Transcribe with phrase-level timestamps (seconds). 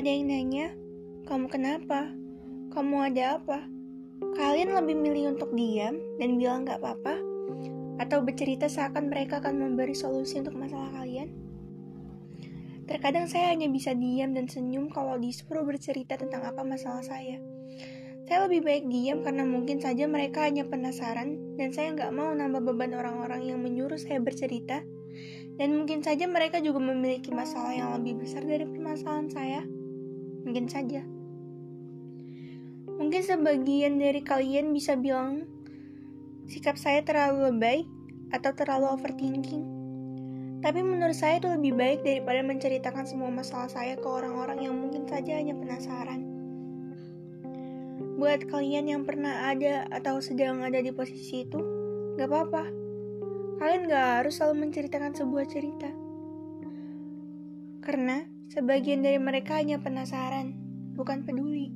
[0.00, 0.72] Ada yang nanya,
[1.28, 2.08] kamu kenapa?
[2.72, 3.68] Kamu ada apa?
[4.32, 7.20] Kalian lebih milih untuk diam dan bilang gak apa-apa?
[8.00, 11.28] Atau bercerita seakan mereka akan memberi solusi untuk masalah kalian?
[12.88, 17.36] Terkadang saya hanya bisa diam dan senyum kalau disuruh bercerita tentang apa masalah saya.
[18.24, 22.72] Saya lebih baik diam karena mungkin saja mereka hanya penasaran dan saya nggak mau nambah
[22.72, 24.80] beban orang-orang yang menyuruh saya bercerita.
[25.60, 29.60] Dan mungkin saja mereka juga memiliki masalah yang lebih besar dari permasalahan saya.
[30.44, 31.04] Mungkin saja.
[33.00, 35.48] Mungkin sebagian dari kalian bisa bilang
[36.44, 37.78] sikap saya terlalu lebay
[38.28, 39.64] atau terlalu overthinking.
[40.60, 45.08] Tapi menurut saya itu lebih baik daripada menceritakan semua masalah saya ke orang-orang yang mungkin
[45.08, 46.20] saja hanya penasaran.
[48.20, 51.60] Buat kalian yang pernah ada atau sedang ada di posisi itu,
[52.20, 52.64] gak apa-apa.
[53.56, 55.88] Kalian gak harus selalu menceritakan sebuah cerita.
[57.80, 60.58] Karena sebagian dari mereka hanya penasaran,
[60.98, 61.70] bukan peduli.